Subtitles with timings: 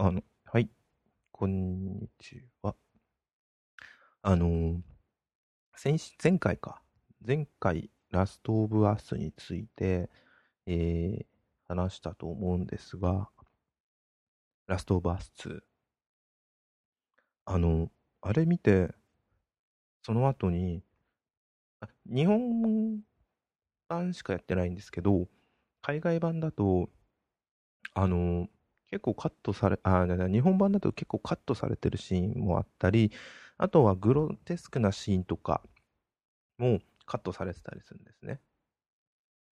[0.00, 0.70] あの、はい。
[1.32, 2.76] こんにちは。
[4.22, 4.82] あの
[5.76, 6.82] 先前回か。
[7.26, 10.10] 前回、ラストオブアスについて、
[10.66, 11.26] えー
[11.68, 13.30] 話したと思うんですが、
[14.68, 15.62] ラストオブアス2。
[17.46, 17.90] あの、
[18.20, 18.94] あれ見て、
[20.02, 20.82] その後に、
[21.80, 23.02] あ日本
[23.88, 25.28] 版しかやってないんですけど、
[25.82, 26.90] 海外版だと、
[27.94, 28.48] あの、
[28.90, 33.12] 結構カットされ、あ、日本版だと結構カットされてるシーンもあったり、
[33.58, 35.62] あとはグロテスクなシーンとか
[36.58, 38.40] もカットされてたりするんですね。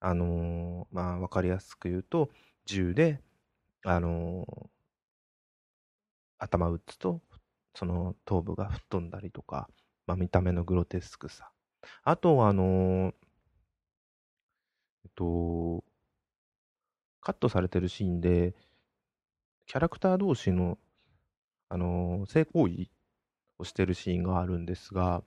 [0.01, 2.31] あのーまあ、わかりやすく言うと、
[2.65, 3.21] 銃で、
[3.85, 4.69] あのー
[6.39, 7.21] 頭打つと、
[7.75, 9.69] その頭部が吹っ飛んだりとか、
[10.07, 11.51] まあ、見た目のグロテスクさ。
[12.05, 13.15] あとは、あのー
[15.05, 15.85] えっと、
[17.21, 18.55] カットされてるシーンで、
[19.67, 20.79] キャラクター同士の、
[21.69, 22.89] あのー性行為
[23.59, 25.23] をしてるシーンがあるんですが、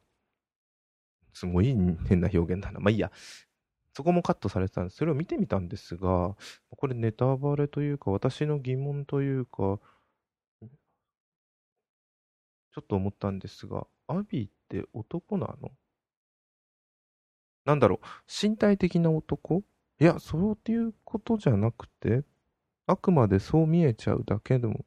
[1.34, 1.76] すごい
[2.08, 2.80] 変な表現だな。
[2.80, 3.12] まあいいや。
[3.94, 4.98] そこもカットされてたんです。
[4.98, 6.36] それを見てみたんですが、
[6.78, 9.80] これネタバレというか、私の疑問というか、
[12.72, 15.72] ちょっと思ったんですが、アビーって男なの？
[17.66, 19.64] なんだろう、身体的な男？
[20.00, 22.22] いや、そういうことじゃなくて、
[22.90, 24.84] あくまでそう見えちゃうだけでも、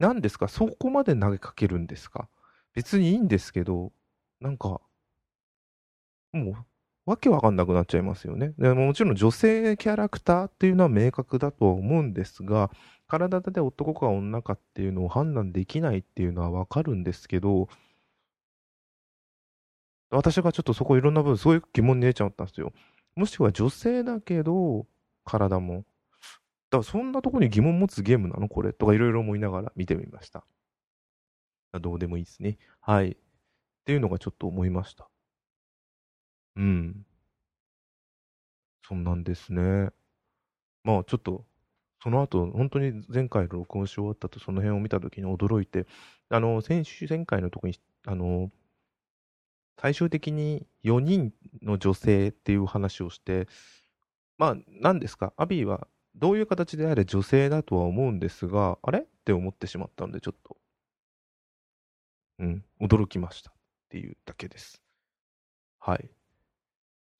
[0.00, 0.48] 何ですか？
[0.48, 2.28] そこまで投げかけるんですか？
[2.74, 3.92] 別にいいんですけど、
[4.40, 4.80] なんか、
[6.32, 6.54] もう、
[7.06, 8.52] わけわかんなくなっちゃいますよね。
[8.58, 12.70] でもちろん女性キャラクターっていうのは明確だとは思うんですが、
[13.06, 17.68] 体で男か女かっていうのを判断できないっていうのはわかるんですけど、
[20.10, 22.72] 私がちょっとそこいろんな部分、そういう疑問に出ちゃったんですよ。
[23.14, 24.86] もしくは女性だけど、
[25.24, 25.84] 体も。
[26.70, 28.48] だからそんなとこに疑問持つゲームなの？
[28.48, 30.44] これとかいろいろ思いながら見てみました。
[31.80, 32.58] どうでもいいですね。
[32.80, 33.10] はい。
[33.10, 33.16] っ
[33.84, 35.08] ていうのがちょっと思いました。
[36.56, 37.06] うん。
[38.86, 39.90] そんなんですね。
[40.84, 41.44] まあちょっと、
[42.02, 45.86] その後、本当に前回の録音し終わったとその辺を見た時に驚いて、
[46.28, 47.74] あの、先週、前回のとこに、
[48.06, 48.50] あの、
[49.78, 51.32] 最終的に4人
[51.62, 53.48] の女性っていう話をして、
[54.38, 59.00] まあ、何ですか、アビーはどういう形であれ女性だとは思うんですが、あれ？
[59.00, 60.56] って思ってしまったので、ちょっと、
[62.40, 63.54] うん、驚きましたっ
[63.88, 64.82] ていうだけです。
[65.78, 66.10] はい。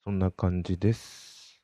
[0.05, 1.63] そんな感じです。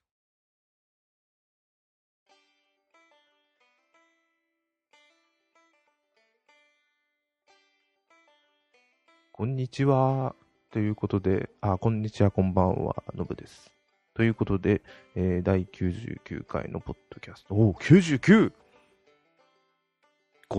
[9.33, 10.35] こんにちは。
[10.71, 13.76] ということで、あ、こんにちは、こんばんは、のぶです。
[14.17, 14.81] ということで、
[15.15, 17.55] えー第99回のポッドキャスト。
[17.55, 18.51] おお、99!5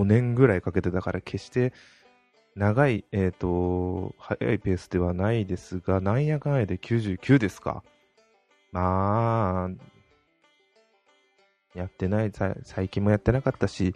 [0.06, 1.74] 年ぐらいかけてだから決して
[2.56, 7.84] 長い、えっ、と、早いペースではないですが、なんやかんやで99ですか。
[8.72, 9.70] まあ、
[11.74, 12.32] やってない、
[12.64, 13.96] 最近もやってなかったし、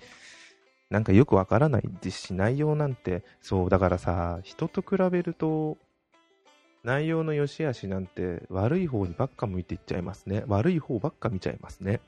[0.90, 5.78] なんかよくわからないですし、内容なんて、そう、だからさ、人と比べると、
[6.84, 10.44] 内容の良し悪しなんて悪い方にばっか向いていっちゃいますね。
[10.48, 12.02] 悪い方ばっか見ちゃいますね。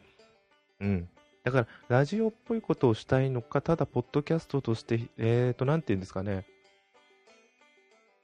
[0.80, 1.10] うん。
[1.44, 6.46] だから、ラジオっぽいことをしたいのか、ただ、ポッドキャストとして、えーと、なんて言うんですかね。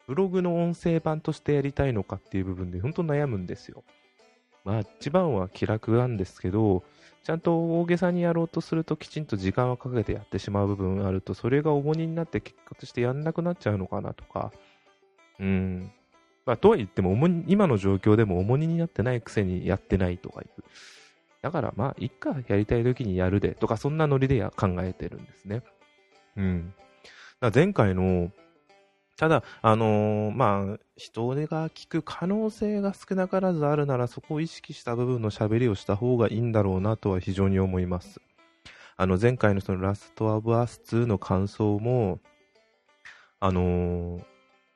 [0.07, 3.83] ブログの音声版としてやりたいのかっていう部分で、本当悩むんですよ。
[4.63, 6.83] まあ、一番は気楽なんですけど、
[7.23, 14.51] ちゃんと大げさにやろうとすると、きちんと時間をかけてやってしまう部分があると、それが重荷になって結果としてやんなくなっちゃうのかなとか。
[15.39, 15.91] うん。
[16.45, 20.63] まあ、とは言っても重荷、今の状況でも重荷になってないくせにやってないとかいう。
[21.41, 25.63] だからまあ、いっか、やりたい時にやるで、とか、そんなノリでや考えてるんですね。
[26.35, 26.73] うん。
[27.53, 28.31] 前回の、
[29.15, 38.21] ただ、あのーまあ、人手が聞く可能性が少なからずあるなら、そこを意識した部分の喋りをした方がいいんだろうなとは非常に思います。
[38.97, 42.19] あの、前回のそのラストアブアス2の感想も、
[43.39, 44.23] あのー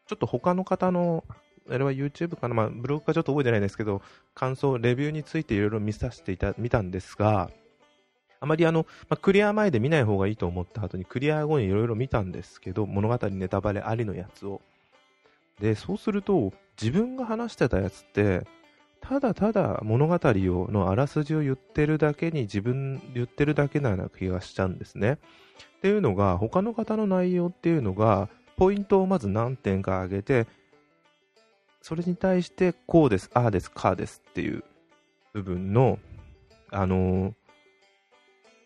[0.06, 1.24] ちょっと他の方の、
[1.70, 4.02] あれは YouTube かな、まあ、ブログかちょっと覚えてないですけど、
[4.36, 7.50] 感想、レビューについていろいろ見させていた、見たんですが、
[8.40, 14.62] あまりあの、まあ、クリア前で見ない方がいいと思った後に、クリア後にいろいろ見たんですけど、物語ネタバレありのやつを。
[15.62, 16.52] で、そうすると、
[16.82, 18.46] 自分が話してたやつって、
[19.00, 25.20] ただただ物語を、のあらすじを言ってるだけに自分、言ってるだけなような気がしちゃうんですね。
[25.78, 30.48] っていうのが、他の方の内容っていうのが、ポイントをまず何点か上げて、
[31.84, 34.64] それに対して、こうです、ああです、かあですっていう
[35.34, 36.00] 部分の、
[36.72, 37.34] あのー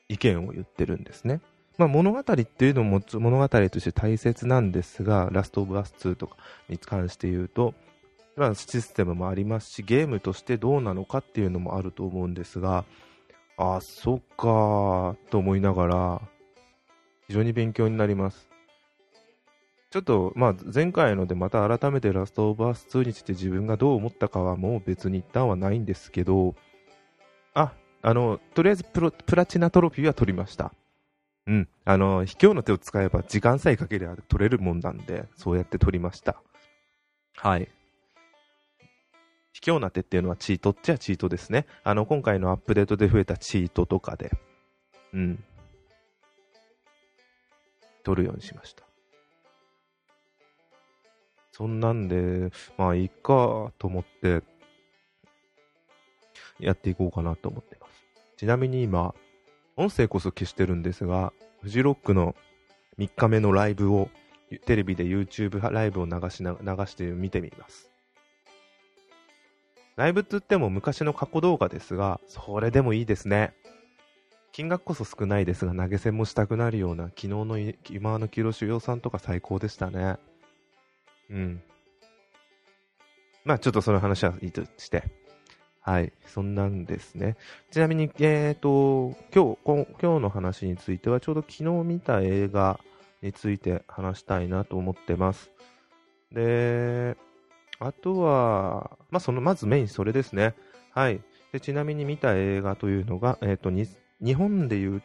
[0.10, 1.42] 意見を言ってるんですね。
[1.78, 6.38] まあ、物語っていうのも物語として大切なんですが、ラストオブアス2とか
[6.70, 7.74] に関して言うと、
[8.38, 12.86] まあ、システムもありますし、ゲームとしてどうなのかっていうのもあると思うんですが、
[13.58, 16.22] あ、そっかと思いながら、
[17.28, 18.47] 非常に勉強になります。
[19.98, 26.54] ちょっと、まあ、前回のでまた改めてラストオブアス2について自分がどう思ったかはもう別に一旦はないんですけど、
[27.56, 27.74] あ、
[28.04, 30.72] あの、とりあえずプロプラチナトロフィーは取りました。
[31.48, 31.68] うん。
[31.84, 36.44] あの、卑怯の手を使えば時間さえかければ取れるもんなんで、そうやって取りました。
[37.36, 37.68] はい。
[39.54, 41.66] 卑怯な手っていうのはチートっちゃチートですね。
[41.84, 44.30] あの、今回のアップデートで増えたチートとかで、
[45.12, 45.44] うん。
[48.04, 48.87] 取るようにしました。
[51.58, 54.44] そんなんで、まあいいかと思って、
[56.60, 58.06] やっていこうかなと思ってます。
[58.38, 59.16] ちなみに今、
[59.76, 61.34] 音声こそ消してるんですが、
[61.64, 62.36] フジロックの
[63.00, 64.12] 3日目のライブを、
[64.68, 67.90] テレビで YouTube ライブを流しな、流して見てみます。
[69.96, 73.56] ライブって言っても昔の過去動画ですが、それでもいいですね。
[74.52, 77.58] 金額こそ少ないですが、投げ銭もしたくなるような、昨日の
[77.90, 80.18] 今の清志洋さんとか最高でしたね。
[81.30, 81.62] うん。
[83.46, 85.04] まあちょっとその話はいいとして。
[85.82, 87.38] はい、そんなんですね。
[87.72, 92.78] ちなみに、えっ、ー、と、今日、今日の話については、ちょうど昨日見た映画
[93.22, 95.50] について話したいなと思ってます。
[96.34, 97.16] で、
[97.80, 100.56] あとは、まあ、その、まずメインそれですね。
[100.92, 101.22] はい。
[101.54, 105.04] でちなみに見た映画というのが、えっ、ー、と、日本で言う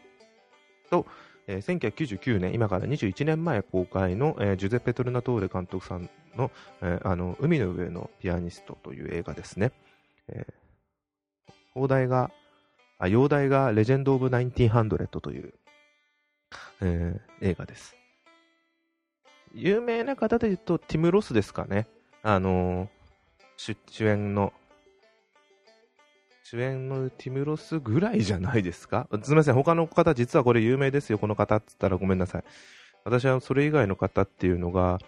[0.91, 1.07] と、
[1.53, 6.51] えー、1999年、今から21年前公開の、えー、ジュゼッペ・トルナトーレ監督さんの、
[6.81, 9.73] えー、あの、海の上のピアニストという映画ですね。
[10.29, 10.63] えー
[11.75, 12.31] 放題が、
[12.99, 15.55] あ、洋題がレジェンド・オブ・1900という、
[16.81, 17.97] えー、映画です。
[19.55, 21.87] 有名な方で言うと、ティム・ロスですかね。
[22.23, 24.53] あのー、主演の、
[26.53, 29.09] 主演のティム・ロスぐらいじゃないですか？
[29.25, 32.45] すみません、他の方、実はこれ有名ですよ、この方って言ったらごめんなさい。
[33.05, 34.99] 私はそれ以外の方っていうのが、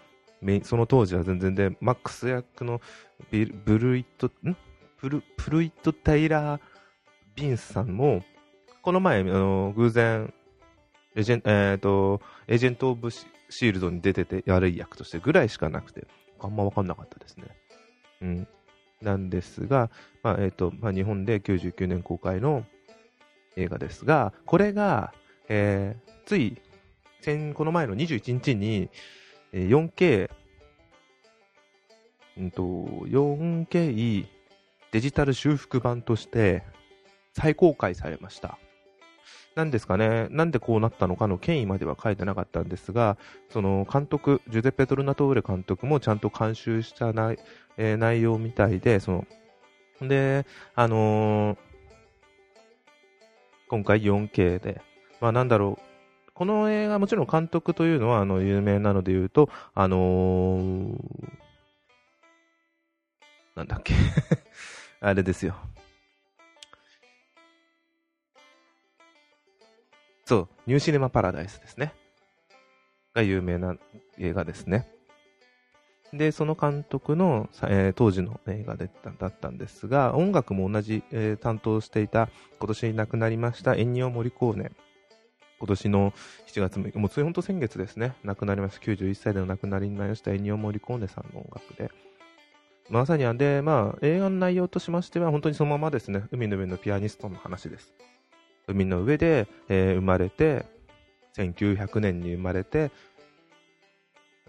[0.63, 2.81] その当時は全然で、マックス役の
[3.63, 4.57] ブルイット、ん？
[4.97, 6.61] プル、プルイット・タイラー・
[7.35, 8.23] ビンスさんも、
[8.81, 10.33] この前、あの、偶然、
[11.15, 16.07] エージェン、え、ー、と、エージェント・オブ・シールドに出てて、悪い役としてぐらいしかなくて、
[16.39, 17.45] あんま分かんなかったですね。
[18.21, 18.47] うん。
[19.05, 19.89] なんですが、
[20.23, 22.65] まあ、えっ、ー、と、まあ、日本で99年公開の
[23.55, 25.13] 映画ですが、これが、
[25.47, 26.61] えー、つい、
[27.21, 28.89] 先、この前の21日に、
[29.53, 30.29] 4K、
[32.37, 34.25] うんと、4K
[34.91, 36.63] デジタル修復版として
[37.33, 38.57] 再公開されました。
[39.55, 43.17] なんですかね、なんでこうなったのかの権威までは書いてなかったんですが、
[43.49, 47.39] その監督、ジュゼッペ・トルナトーレ監督もちゃんと監修した内,、
[47.77, 49.27] えー、内容みたいで、その、
[50.01, 51.57] で、あのー、
[53.69, 54.81] 今回 4K で、
[55.21, 60.97] まあなんだろう、この映画、もちろん監督というのはあの有名なので言うと、あのー、
[63.55, 63.93] なんだっけ。
[64.99, 65.55] あれですよ。
[70.25, 71.93] そう、ニューシネマ・パラダイスですね。
[73.13, 73.75] が有名な
[74.17, 74.87] 映画ですね。
[76.13, 78.89] で、その監督の、えー、当時の映画で
[79.19, 82.29] だったんですが、音楽も同じ、えー、担当していた、
[82.59, 84.71] 今年亡くなりましたエンニオ・モリコーネ。
[85.59, 86.11] 今年の
[86.47, 88.85] 7月6日、もうつい本当先月ですね、亡くなりました。
[88.85, 91.91] 91歳で亡くなりになりましたエンニオ・モリコーネさんの音楽で、
[92.89, 97.93] まさにあで、まあ、映画の内容としましては、本当にそのままですね、海の上のピアニストの話です。
[98.67, 100.65] 海の上で、えー、生まれて、
[101.37, 102.91] 1900年に生まれて、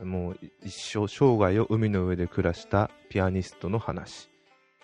[0.02, 4.28] もう一生、生涯を海の上で暮らしたピアニストの話。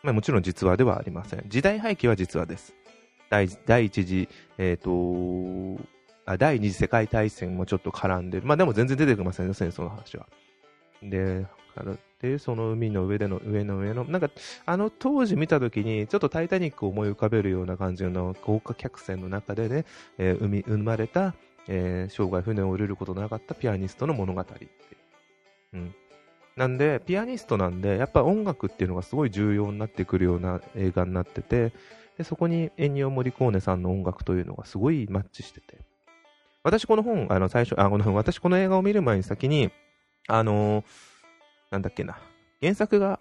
[0.03, 1.45] まあ、もちろん実話ではありません。
[1.49, 2.75] 時代背景は実話です。
[3.31, 5.83] 第第一次、え、ー、と
[6.25, 8.41] あ、第二次世界大戦もちょっと絡んで。
[8.41, 10.27] まあでも全然出てきませんよ、戦争の話は。
[11.03, 11.47] で、
[12.23, 14.31] で、その海の上での、上の上の、なんか、
[14.65, 19.85] あの当時見たときに、ちょっとタイタニックを思い浮かべるような感じの豪華客船の中でね、
[20.19, 21.35] えー、海、生まれた、
[21.67, 24.69] えー、生涯船を降りることのなかったピアニストの物語って
[25.75, 25.95] うん。
[26.55, 31.73] なんで、ピアニストなんで、やっぱ音楽っていうのがすごい重要になってくるような映画になってて、
[32.19, 35.79] でそこにエンニオ・モリコーネさんの音楽というのがすごいマッチしてて。
[36.63, 39.73] 私この本、あの最初、あ、この私この映画を見る前に先に、
[40.29, 41.12] あのー
[41.73, 42.19] なんだっけな。
[42.61, 43.19] 原作が、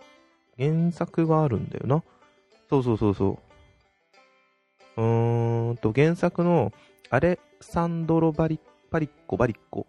[0.58, 2.04] 原作があるんだよな。
[2.70, 3.40] そうそうそうそ
[4.98, 5.02] う。
[5.02, 6.74] うーんと、原作の、
[7.10, 8.60] アレサンドロ・バリ、
[8.92, 9.88] パリッコ、バリッコ、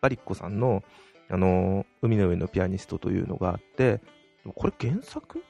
[0.00, 0.82] バリッコさんの、
[1.30, 4.00] あのー、海の上のピアニストというのがあって、
[4.54, 5.42] これ原作？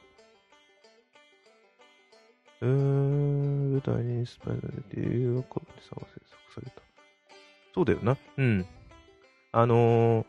[2.61, 6.05] うーん、舞台にスパイダーで映画館で制作
[6.53, 6.81] された。
[7.73, 8.17] そうだよな。
[8.37, 8.65] うん。
[9.51, 10.25] あのー、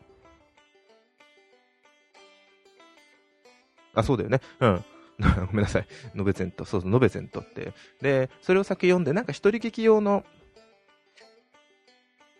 [3.93, 4.41] あ、そうだよね。
[4.59, 4.85] うん。
[5.47, 5.87] ごめんなさい。
[6.15, 6.65] ノベゼント。
[6.65, 7.73] そうそう、ノベゼントって。
[8.01, 10.25] で、それを先読んで、なんか一人劇用の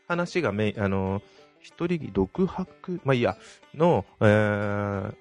[0.08, 1.24] 話がメイン、あのー、
[1.62, 3.38] 一人独白、まあいいや、
[3.74, 5.14] の、えー、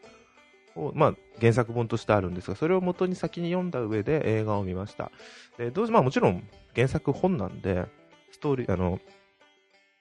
[0.95, 5.11] まあ、原作本としてあるんですが、それを元に先に読んだ上で映画を見ました。
[5.59, 7.87] でどうまあ、もちろん原作本なんで、
[8.31, 8.99] ストーリー、あの、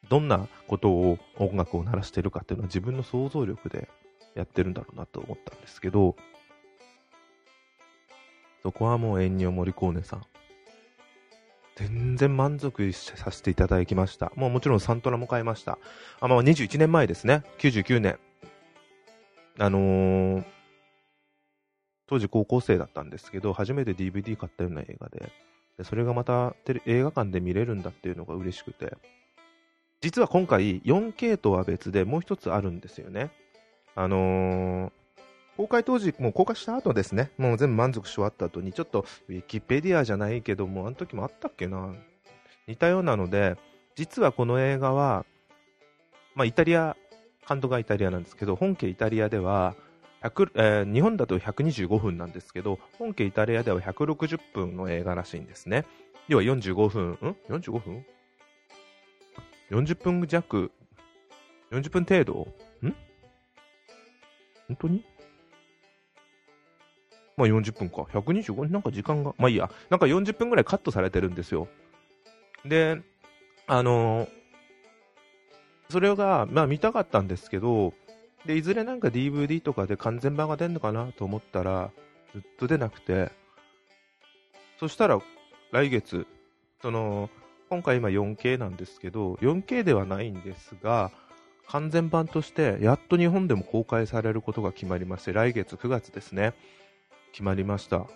[0.10, 3.88] どんなことを音楽を鳴らしてるかっていうのは自分の想像力で
[4.36, 6.16] やってるんだろうなと思ったんですけど、
[8.64, 10.22] そこはもうエンニオ・モリコーネさん。
[11.76, 14.32] 全然満足させていただきました。
[14.36, 15.80] もうもちろんサントラも買いました。
[16.20, 17.44] あ、まあ21年前ですね。
[17.60, 18.20] 99年。
[19.58, 20.44] あのー、
[22.08, 25.32] 当時高校生だったんですけど、初めて DVD 買ったような映画で、
[25.78, 28.96] でそれがまた映画館で見れるんだっていうのが嬉しくて、
[30.02, 33.32] 実は今回 4K とは別でもう一つあるんですよね。
[33.96, 34.92] あのー、
[35.58, 41.94] 公開当時、もう公開した後ですね、もう全部満足し終わった後に、ちょっとウィキペディアじゃないけども、あの時もあったっけな、
[42.68, 43.58] 似たようなので、
[43.96, 45.26] 実はこの映画は、
[46.36, 46.96] まあ、イタリア、
[47.48, 49.76] 監督がイタリアなんですけど、本家イタリアでは、
[50.24, 55.86] えー、日本だと125分なんですけど、本家イタリアでは160分の映画らしいんですね。
[56.28, 57.16] 要は45分、ん
[57.50, 58.06] ?45 分
[59.72, 60.72] ?40 分弱、
[61.72, 62.48] 40分程度？
[64.72, 65.04] 本当に？
[67.38, 68.04] まあ40分か。
[68.14, 69.70] 125なんか時間が、まあいいや。
[69.90, 71.68] なんか40分ぐらいカットされてるんですよ。
[72.66, 73.02] で、
[73.68, 74.30] あのー、
[75.90, 77.94] それが、まあ見たかったんですけど、
[78.46, 81.92] で、いずれなんか DVD とかで完全版が出るのかなと思ったら、
[82.34, 83.32] ずっと出なくて、
[84.80, 85.20] そしたら
[85.72, 86.26] 来月、
[86.82, 87.30] その、
[87.70, 91.12] 今回今 4K なんですけど、4K ではないんですが、
[91.72, 96.54] 完全版としてやっと日本でも公開されることが決まりまして、来月9月ですね、
[97.32, 98.08] 決まりました。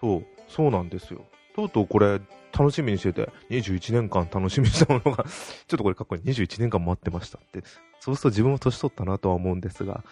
[0.00, 1.24] そう、そうなんですよ。
[1.56, 2.20] とうとうこれ、
[2.56, 5.24] 楽しみにしてて、21年間楽しみにしたものが
[5.66, 6.22] ちょっとこれかっこいい。
[6.22, 7.64] 21年間待ってましたって。
[7.98, 10.04] そうすると自分も年取ったなとは思うんですが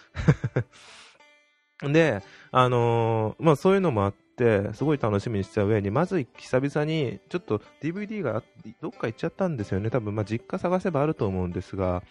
[1.81, 2.21] で、
[2.51, 4.24] あのー、まあそういうのもあって、
[4.73, 8.43] すごい楽しみにした上に、まず久々に、ちょっと DVD が
[8.81, 9.89] どっか行っちゃったんですよね。
[9.89, 12.03] 多分、まあ実家探せばあると思うんですが、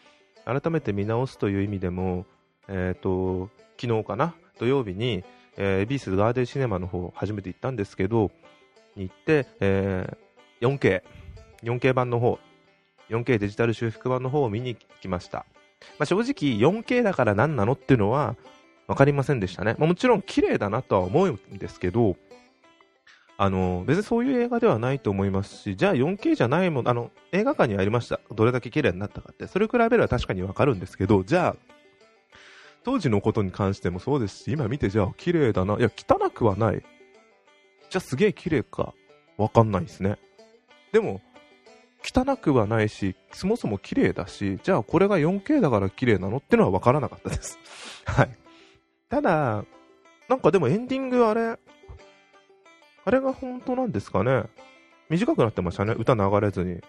[0.44, 2.26] 改めて見直すという意味でも、
[2.68, 3.50] えっ、ー、と、
[3.80, 5.24] 昨日かな、土曜日に、
[5.56, 8.30] えー、ビスガーデンシネマの方、初めて行ったんですけど、
[8.96, 11.02] に行って、えー、4K、
[11.62, 12.38] 4K 版の方、
[13.10, 15.46] 4K デジタル修復版の方を見に来ました。
[15.98, 18.36] まあ、正直 4K だから何なのっていうのは
[18.86, 19.74] 分かりませんでしたね。
[19.78, 22.16] まあ、もちろん綺麗だなとは思うんですけど、
[23.36, 28.20] あの、別にそういう映画ではないと思いますし、じゃあ 4K じゃないもの、あの、映画館にありました。
[28.32, 29.46] どれだけ綺麗になったかって。
[29.46, 31.74] それ比べれば確かにわかるんですけど、じゃあ、
[32.84, 35.76] 当時のことに関してもそうですし、今見てじゃあ綺麗だな。
[35.78, 36.84] いや、汚くはない。
[37.90, 38.94] じゃあすげえ綺麗か。
[39.36, 40.18] わかんないですね。
[40.92, 41.20] でも、
[42.04, 47.58] 汚くはないし、そもそも綺麗だし、じゃあこれが 4K だから綺麗なのってのは分からなかったです。
[48.04, 48.43] はい。
[49.14, 49.64] ただ、
[50.28, 51.56] なんかでもエンディングあれ、
[53.04, 54.46] あれが本当なんですかね？
[55.08, 56.80] 短くなってましたね、歌流れずに。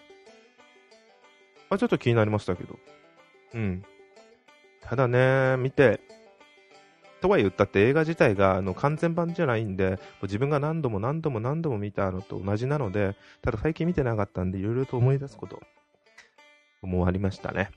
[1.70, 2.80] あ、ちょっと気になりましたけど。
[3.54, 3.84] うん。
[4.80, 6.00] ただね、見て、
[7.20, 15.62] とは言ったって映画自体があの完全版じゃないんで、自分が何度も何度も何度も見たのと同じなので、ただ最近見てなかったんで、いろいろと思い出すこと
[16.82, 17.70] もありましたね。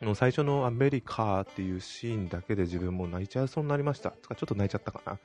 [0.00, 4.12] もう最初のアメリカっていうシーンだけで自分も泣いちゃいそうになりました。
[4.22, 5.18] つかちょっと泣いちゃったかな。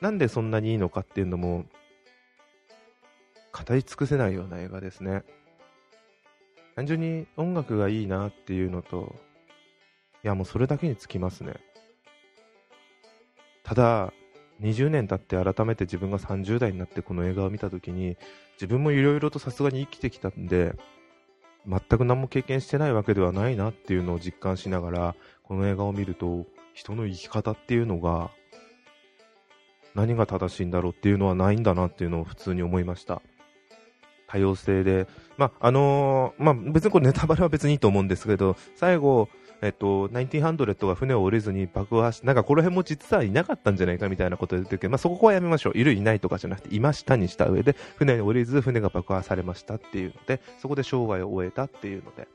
[0.00, 1.66] なんでそんなにいいのかっていうのも、
[3.52, 5.24] 語り尽くせないような映画ですね。
[6.76, 9.16] 単純に音楽がいいなっていうのと、
[10.22, 11.54] いやもうそれだけにつきますね。
[13.64, 14.12] ただ、
[14.60, 18.16] 20年経って改めて自分が30代になってこの映画を見た時に
[18.54, 20.74] 自分もいろいろとさすがに生きてきたんで
[21.66, 28.30] 全く何も経験してないわけではないなっていうのを実感しながらこの映画を見ると人の生き方っていうのが
[29.94, 33.22] 何が正しいんだろうっていうのはないんだなっていうのを普通に思いました。
[34.28, 39.28] 多様性で、まああのー、まあ、別にこれネタバレは別にいいと思うんですけど最後
[39.62, 45.78] えっと、1900が船を降りずに爆破し、なんかこの辺も実はいなかったんじゃないかみたいなことで言ってるけど、まあ、そこはやめましょう。
[45.78, 52.26] いるいないとかじゃなくて、いましたにした上で、船に降りず船が爆破されましたっていうので、そこで生涯を終えたっていうので、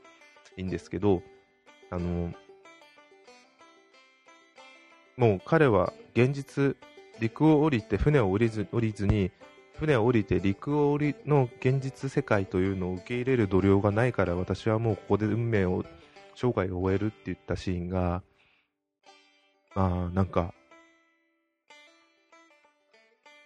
[0.56, 1.22] いいんですけど、
[1.90, 2.32] あの、
[5.16, 6.76] もう彼は現実、
[7.18, 9.32] 陸を降りて船を降りず降りずに、
[9.78, 15.84] 船を降りて陸を降りの現実世界というのを受け入れる度量がないから私はもうここで運命を
[16.36, 18.22] 生涯を終えるって言ったシーンが
[19.74, 20.54] まあなんか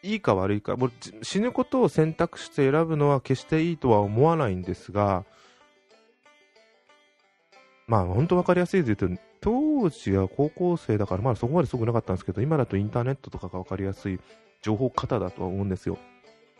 [0.02, 0.92] いいか悪いかもう
[1.22, 5.24] 死ぬことを選択して選ぶのは決していいとは思わないんですが
[7.86, 14.20] まあ本当分かりやすいで言うと当時は高校生だからまだそこまですごくなかったんですけど今だとインターネットとかが分かりやすい
[14.62, 15.98] 情報型だとは思うんですよ。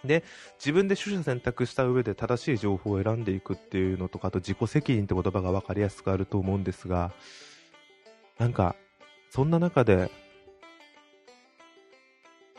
[0.04, 0.24] で、
[0.58, 7.12] 自分で取捨選択した上で正しい情報を選んでいくっていうのとか、あと自己責任って言葉が分かりやすくあると思うんですが、
[8.38, 8.74] なんか、
[9.30, 10.10] そんな中で、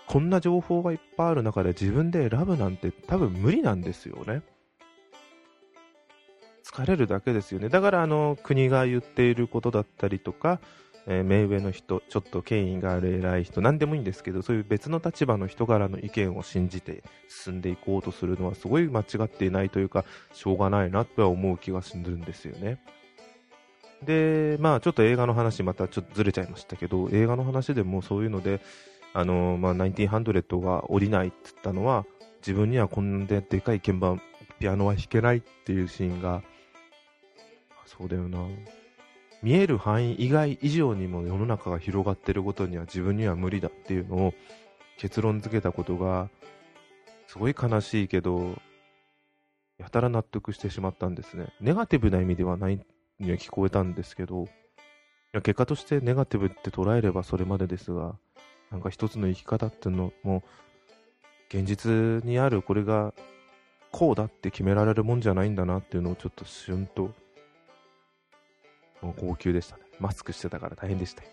[0.07, 4.41] こんな情報がいっぱいある中で自分で選ぶなんて多分無理なんですよね。
[6.65, 7.69] 疲れるだけですよね。
[7.69, 10.59] だからあの国が言っていることだったりとか、
[11.07, 22.79] えー、目上の人、ちょっと権威がある偉い人、何でもいいんですけど、そういう別の立場の人からの意見を信じて進んでいこうとするのはすごい間違っていないというか、しょうがないなとは思う気がするんですよね。
[24.03, 28.61] で、まあちょっと映画の話またちょっとずれちゃいましたけど、映画の話でもそういうので、
[29.13, 32.05] あのまあ、1900が降りないって言ったのは、
[32.41, 34.21] 自分にはこんなでかい鍵盤、
[34.59, 36.41] ピアノは弾けないっていうシーンが、
[37.85, 38.39] そうだよな。
[39.41, 44.33] 見える範囲以外以上にも世の中が広がってることには自分には無理だっていうのを
[44.97, 46.29] 結論付けたことが
[47.27, 48.55] すごい悲しいけど
[49.79, 51.47] やたら納得してしまったんですね。
[51.59, 52.79] ネガティブな意味ではない
[53.19, 54.47] には聞こえたんですけど
[55.33, 58.15] 結果としてネガティブって捉えればそれまでですが
[58.69, 60.43] なんか一つの生き方っていうのも
[61.49, 63.13] 現実にあるこれが
[63.91, 67.11] こうだって決められるもんじゃないんだなっていうのをちょっと旬と
[69.01, 69.83] もう号泣でしたね。
[69.99, 71.29] マスクしてたから大変でしたよ。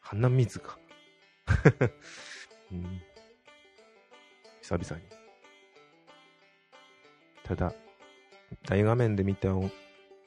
[0.00, 0.78] 鼻水か。
[2.72, 3.02] うん、
[4.60, 5.08] 久々に。
[7.44, 7.72] ただ、
[8.64, 9.48] 大画面で見た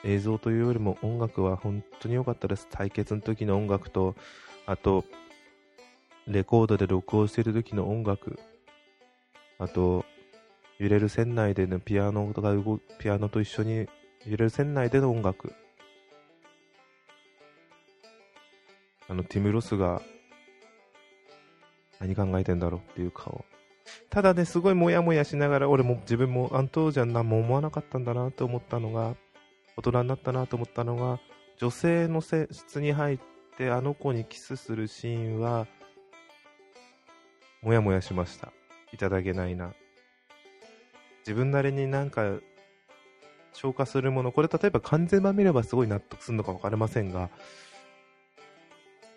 [0.04, 2.68] 映像というよりも音楽は本当に良かったです。
[2.70, 4.16] 対決の時の音楽と、
[4.66, 5.04] あと、
[6.28, 8.40] レコードで録音してる時の音楽、
[9.58, 10.06] あと、
[10.78, 13.88] 揺れる船内でのピアノが動ピアノと一緒に
[14.26, 15.54] 揺れる船内での音楽、
[19.10, 20.02] あの、ティム・ロスが、
[22.00, 23.44] 何考えてんだろうっていう顔。
[24.10, 29.16] ただね、すごいモヤモヤしながら、俺も自分も、あん当時は何も思わなかったんだなと思ったのが、
[29.76, 31.20] 大人になったなと思ったのが、
[31.58, 33.20] 女性の室に入っ
[33.58, 35.68] て、あの子にキスするシーンは、
[37.62, 38.54] モヤモヤしました。
[38.94, 39.74] いただけないな。
[41.22, 42.40] 自分なりになんか、
[43.54, 47.30] 消化するもの、これ例えば完全版見ればすごい納得するのか分かりませんが、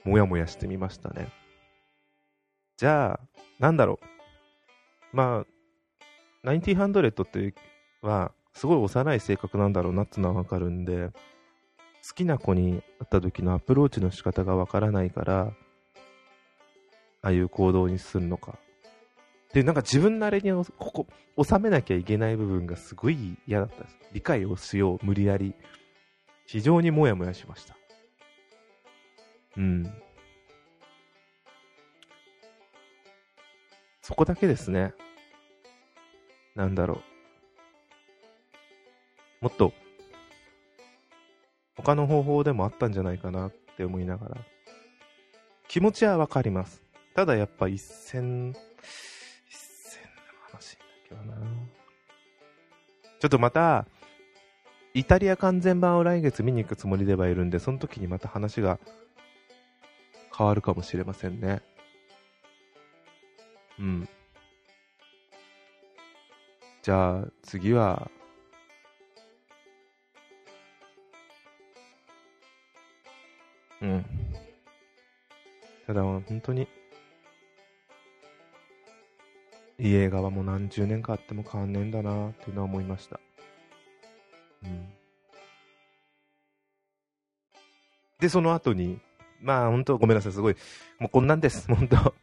[0.05, 1.29] もやもやしてみましたね。
[2.77, 3.21] じゃあ、
[3.59, 4.01] なんだろ
[5.13, 5.17] う。
[5.17, 5.45] ま
[6.45, 7.55] あ、1900って
[8.01, 11.11] は、すごい幼い性格なんだろうなっていうのはわかるんで、
[12.07, 15.53] 好きな子に会った時のアプローチの仕方がわからないから、
[17.23, 18.59] ああいう行動にするのか。
[19.53, 21.07] で、なんか自分なりにここ、
[21.43, 23.99] 収めなきゃいけない部分がすごい嫌だったです。
[24.13, 25.55] 理解をしよう、無理やり。
[26.47, 27.77] 非常にもやもやしました。
[29.57, 30.03] うん。
[34.01, 34.95] そこだけですね。
[36.55, 37.03] なんだろ
[39.41, 39.45] う。
[39.45, 39.73] もっと、
[41.77, 44.37] 他の方法でもあったんじゃないかなって思いながら。
[45.69, 46.83] 気持ちはわかります。
[47.15, 48.55] ただやっぱ一戦、
[49.49, 50.09] 一戦の
[50.51, 51.37] 話だけどな。
[53.19, 53.87] ちょっとまた、
[54.95, 58.79] イタリア完全版を来月見に行くつもりではいるんで、その時にまた話が
[60.37, 61.63] 変わるかもしれませんね。
[63.79, 64.09] うん。
[66.83, 68.11] じゃあ次は、
[73.81, 74.05] うん。
[75.87, 76.69] ただ本当に、
[79.79, 83.21] いい映画はも何十年かあっても変わんねえんだなっていうのは思いました。
[84.65, 84.89] うん。
[88.21, 89.01] で、その後に、
[89.43, 90.57] まあ本当ごめんなさい、すごい、
[90.99, 92.15] もうこんなんです、 本当。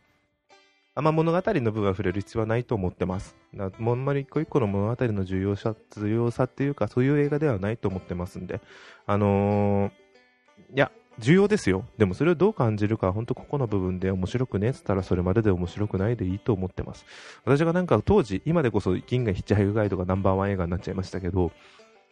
[0.95, 3.35] あんま物語の部分は触れる必要はないと思ってます。
[3.77, 8.59] もうあんまり一個一個の物語の重要さ、重要さっていうか、そういう映画ではないと思ってますんで、
[9.05, 11.85] あのー、いや、重要ですよ。
[11.97, 17.05] でもそれをどう感じるか、本当ここの部分で面白くねって言ったらそれまでで面白くないでいいと思ってます。
[17.45, 21.51] 私がなんか当時、今でこそ銀河ヒッチハイクガイドがナンバーワン映画になっちゃいましたけど、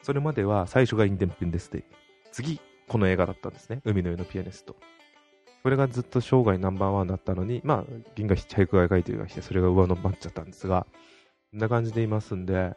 [0.01, 1.83] それまでは最初がインデンペンデスで、
[2.31, 3.81] 次、この映画だったんですね。
[3.83, 4.75] 海の上のピアニスト。
[5.63, 10.87] これがずっと生涯ナンバーワンだったのに、まあ、銀河ヒッチハイクガイドが来て、それが上の回っちゃったんですが、
[11.51, 12.75] こんな感じでいますんで、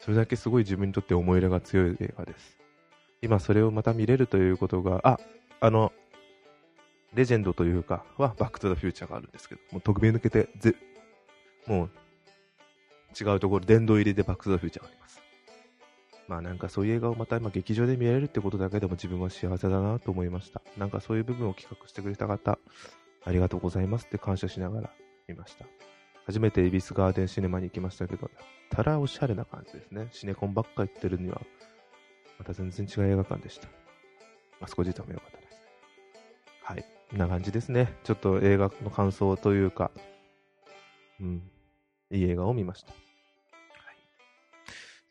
[0.00, 2.58] それだけすごい自分にとって思い入れが強い映画です。
[3.20, 5.18] 今それをまた見れるということが、あ、
[5.60, 5.92] あの、
[7.14, 10.76] レジェンドというか、は、バックトゥザフューチャーがあるんですけど、もう特命抜けて、ぜ、
[11.66, 11.90] もう、
[13.20, 15.20] 違うところ、殿堂入りでバックトゥザフューチャーがあります。
[16.28, 20.60] まあなんかそういう映画をまた今劇場で見られるってことだけでも自分は幸せだなと思いました。
[20.76, 22.58] なんかそういう部分を企画してくれた方、
[23.24, 24.90] ありがとうございますって感謝しながら
[25.26, 25.64] 見ました。
[26.26, 30.08] 初めて恵比寿ガーデンシネマに行きましたけど、やったらおしゃれな感じですね。
[30.12, 31.40] シネコンばっか行ってるには、
[32.38, 33.68] また全然違う映画館でした。
[34.60, 35.60] あそこ自体も良かったです。
[36.62, 36.84] はい。
[37.10, 37.94] こんな感じですね。
[38.04, 39.90] ちょっと映画の感想というか、
[41.20, 41.42] うん。
[42.10, 42.92] いい映画を見ました。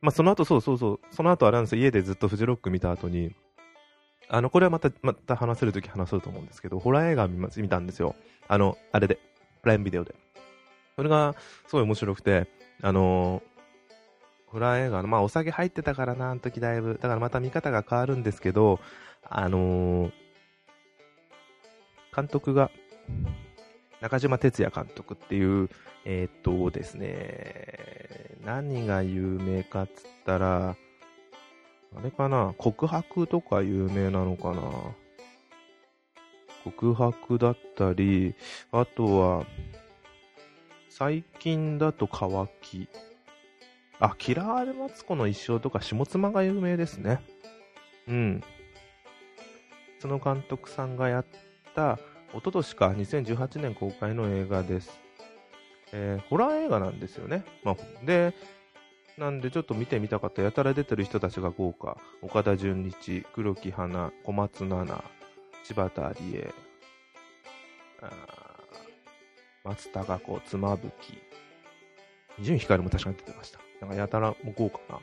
[0.01, 1.81] まあ、その後、そうそうそう、その後あれなんですよ。
[1.81, 3.36] 家でずっとフジロック見た後に、
[4.29, 8.15] あの、これはまた、また話せるとき話そうと思うんですけど、ホラー映画見ま見たんですよ。
[8.47, 9.19] あの、あれで、
[9.62, 10.15] プライムビデオで。
[10.95, 11.36] それが、
[11.67, 12.47] すごい面白くて、
[12.81, 13.57] あのー
[14.47, 16.93] ホラー映画の、まあお酒入ってたからな、あの時だいぶ。
[17.01, 18.79] だからまた見方が変わるんですけど、
[19.23, 20.12] あのー、
[22.15, 22.71] 監督が、
[23.99, 25.69] 中島哲也監督っていう、
[26.05, 30.77] えー、っとですね、何が有名かっつったら、
[31.97, 34.62] あれかな、告白とか有名なのかな。
[36.63, 38.36] 告白だったり、
[38.71, 39.45] あとは、
[40.89, 42.88] 最近だと乾き。
[43.99, 47.19] あ、キラー・アルマツコの一生とか下妻が有名ですね。
[48.07, 48.43] うん。
[49.99, 51.25] その監督さんがやっ
[51.75, 55.06] た、一昨年か、2018年公開の映画です。
[55.93, 57.43] えー、ホラー映画なんですよね。
[57.63, 58.34] まあ、で、
[59.17, 60.41] なんでちょっと見てみたかった。
[60.41, 61.97] やたら出てる人たちが豪華。
[62.21, 65.04] 岡田准一、黒木花、小松菜奈、
[65.63, 66.54] 柴田理恵、
[69.63, 71.13] 松たか子、妻夫木、
[72.39, 73.60] 伊集院光も確かに出てました。
[73.82, 75.00] なんかやたらも豪華な。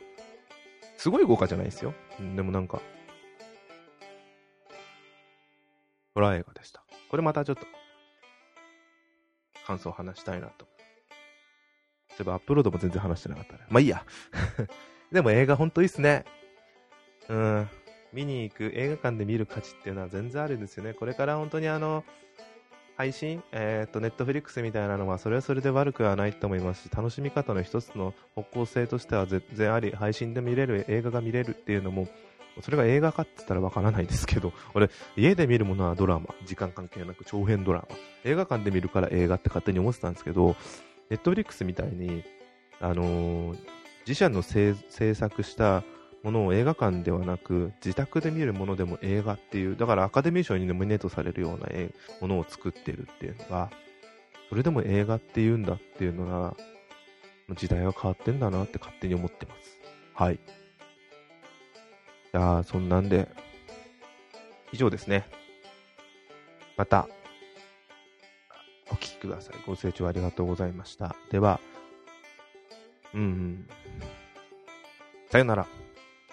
[0.97, 1.92] すごい豪華じゃないですよ。
[2.37, 2.81] でもなんか、
[6.14, 6.83] ホラー映画でした。
[7.11, 7.66] これまたちょっと、
[9.66, 10.73] 感想を話したいなと。
[12.16, 13.61] そういえばアップロードも全然話してなかったね。
[13.68, 14.05] まあいいや。
[15.12, 16.24] でも映画ほんといいっすね。
[17.29, 17.68] うん。
[18.12, 20.94] 見に行く、映画館で見る価値っていうのは全然あるんですよね。
[20.94, 22.05] これから本当にあの、
[22.96, 32.07] 配信、えっ、と、ネットフリックスみたいなのは、それはそれで悪くはないと思いますし、楽しみ方の一つの方向性としては全然あり、配信で見れる、映画が見れるっていうのも、
[32.62, 40.55] それが映画かって言ったらわからないですけど、俺、家で見るものはドラマ、時間関係なく長編ドラマ、映画館で見るから映画って勝手に思ってたんですけど、
[41.10, 42.24] ネットフリックスみたいに、
[42.80, 43.58] あのー、
[44.06, 44.74] 自社の制
[45.14, 45.82] 作した
[46.22, 51.68] ものを映画館ではなく、自宅で見るものでも映画っていう、だからアカデミー賞にノミネートされるような
[52.20, 53.70] ものを作ってるっていうのが、
[54.48, 56.56] それでも映画って言うんだっていうのが、
[57.56, 59.78] 時代は変わってんだなって勝手に思ってます。
[60.14, 60.38] はい。
[62.32, 63.28] じゃあ、そんなんで、
[64.72, 65.28] 以上ですね。
[66.76, 67.06] また、
[68.90, 69.57] お聴きください。
[69.66, 71.16] ご清聴ありがとうございました。
[71.31, 71.61] では、
[73.14, 73.68] うん、
[75.31, 75.66] さよなら。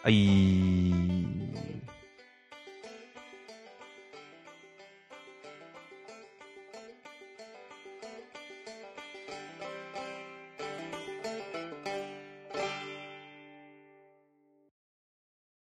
[0.04, 0.92] はい。